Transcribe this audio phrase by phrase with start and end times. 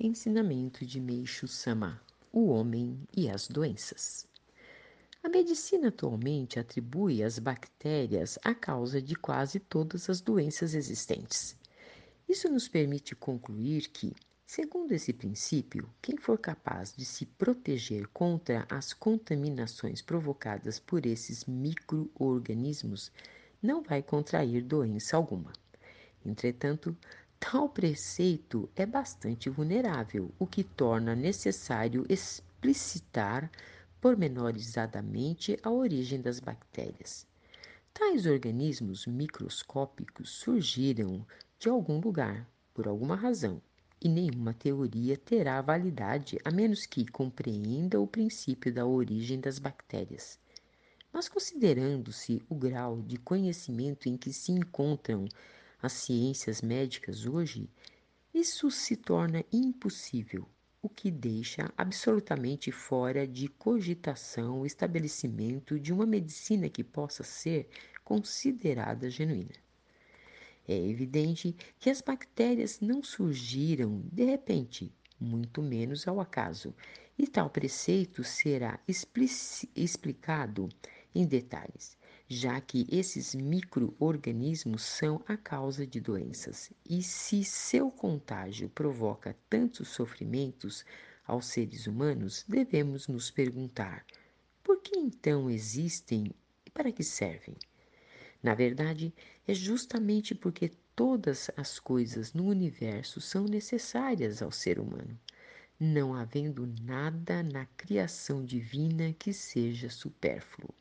[0.00, 2.00] Ensinamento de Meixo Sama:
[2.32, 4.28] O homem e as doenças.
[5.24, 11.56] A medicina atualmente atribui às bactérias a causa de quase todas as doenças existentes.
[12.28, 14.14] Isso nos permite concluir que,
[14.46, 21.44] segundo esse princípio, quem for capaz de se proteger contra as contaminações provocadas por esses
[21.44, 23.10] microorganismos
[23.60, 25.52] não vai contrair doença alguma.
[26.24, 26.96] Entretanto,
[27.40, 33.50] Tal preceito é bastante vulnerável, o que torna necessário explicitar
[34.00, 37.26] pormenorizadamente a origem das bactérias.
[37.94, 41.24] Tais organismos microscópicos surgiram
[41.58, 43.62] de algum lugar, por alguma razão,
[44.00, 50.38] e nenhuma teoria terá validade a menos que compreenda o princípio da origem das bactérias.
[51.12, 55.26] Mas considerando-se o grau de conhecimento em que se encontram
[55.80, 57.70] as ciências médicas hoje,
[58.34, 60.48] isso se torna impossível,
[60.82, 67.68] o que deixa absolutamente fora de cogitação o estabelecimento de uma medicina que possa ser
[68.04, 69.54] considerada genuína.
[70.66, 76.74] É evidente que as bactérias não surgiram de repente, muito menos ao acaso,
[77.16, 78.78] e tal preceito será
[79.74, 80.68] explicado
[81.14, 81.97] em detalhes
[82.30, 86.70] já que esses micro-organismos são a causa de doenças.
[86.84, 90.84] E se seu contágio provoca tantos sofrimentos
[91.26, 94.04] aos seres humanos, devemos nos perguntar:
[94.62, 96.30] por que então existem
[96.66, 97.56] e para que servem?
[98.42, 99.14] Na verdade,
[99.46, 105.18] é justamente porque todas as coisas no universo são necessárias ao ser humano,
[105.80, 110.74] não havendo nada na criação divina que seja supérfluo.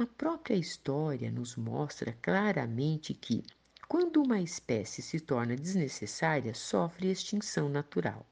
[0.00, 3.42] A própria história nos mostra claramente que,
[3.88, 8.24] quando uma espécie se torna desnecessária, sofre extinção natural.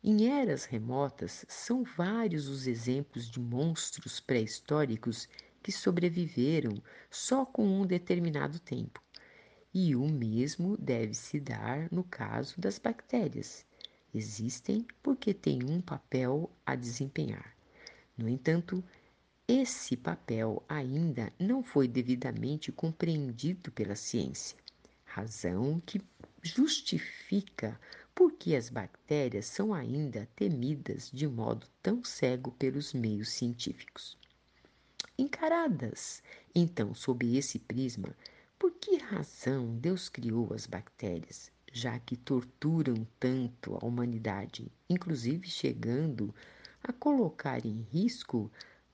[0.00, 5.28] Em eras remotas, são vários os exemplos de monstros pré-históricos
[5.60, 9.02] que sobreviveram só com um determinado tempo.
[9.74, 13.66] E o mesmo deve se dar no caso das bactérias.
[14.14, 17.56] Existem porque têm um papel a desempenhar.
[18.16, 18.84] No entanto,
[19.52, 24.56] esse papel ainda não foi devidamente compreendido pela ciência,
[25.04, 26.00] razão que
[26.40, 27.76] justifica
[28.14, 34.16] por que as bactérias são ainda temidas de modo tão cego pelos meios científicos.
[35.18, 36.22] Encaradas,
[36.54, 38.14] então, sob esse prisma,
[38.56, 46.32] por que razão Deus criou as bactérias, já que torturam tanto a humanidade, inclusive chegando
[46.84, 48.48] a colocar em risco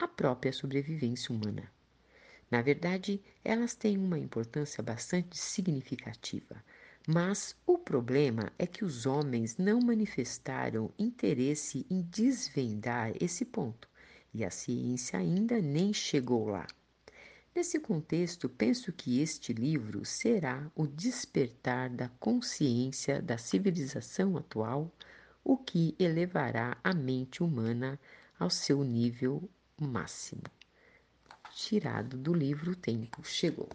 [0.00, 1.70] a própria sobrevivência humana.
[2.50, 6.64] Na verdade, elas têm uma importância bastante significativa,
[7.06, 13.86] mas o problema é que os homens não manifestaram interesse em desvendar esse ponto
[14.32, 16.66] e a ciência ainda nem chegou lá.
[17.54, 24.90] Nesse contexto, penso que este livro será o despertar da consciência da civilização atual,
[25.44, 28.00] o que elevará a mente humana
[28.38, 29.46] ao seu nível
[29.86, 30.42] máximo.
[31.54, 33.68] Tirado do livro O Tempo Chegou.